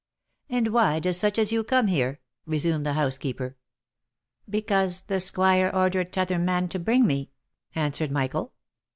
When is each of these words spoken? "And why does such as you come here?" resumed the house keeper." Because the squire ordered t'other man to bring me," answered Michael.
"And 0.49 0.69
why 0.69 0.97
does 0.97 1.19
such 1.19 1.37
as 1.37 1.51
you 1.51 1.63
come 1.63 1.85
here?" 1.85 2.21
resumed 2.47 2.87
the 2.87 2.93
house 2.95 3.19
keeper." 3.19 3.55
Because 4.49 5.03
the 5.03 5.19
squire 5.19 5.69
ordered 5.71 6.11
t'other 6.11 6.39
man 6.39 6.69
to 6.69 6.79
bring 6.79 7.05
me," 7.05 7.29
answered 7.75 8.09
Michael. 8.09 8.51